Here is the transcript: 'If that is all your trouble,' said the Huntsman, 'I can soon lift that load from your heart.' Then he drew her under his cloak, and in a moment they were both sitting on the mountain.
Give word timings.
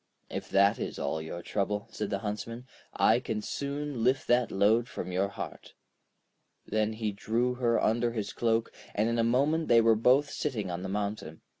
'If 0.31 0.49
that 0.49 0.79
is 0.79 0.97
all 0.97 1.21
your 1.21 1.43
trouble,' 1.43 1.87
said 1.91 2.09
the 2.09 2.17
Huntsman, 2.25 2.65
'I 2.95 3.19
can 3.19 3.39
soon 3.43 4.03
lift 4.03 4.25
that 4.29 4.51
load 4.51 4.89
from 4.89 5.11
your 5.11 5.27
heart.' 5.27 5.75
Then 6.65 6.93
he 6.93 7.11
drew 7.11 7.53
her 7.53 7.79
under 7.79 8.11
his 8.11 8.33
cloak, 8.33 8.71
and 8.95 9.07
in 9.09 9.19
a 9.19 9.23
moment 9.23 9.67
they 9.67 9.79
were 9.79 9.93
both 9.93 10.31
sitting 10.31 10.71
on 10.71 10.81
the 10.81 10.89
mountain. 10.89 11.41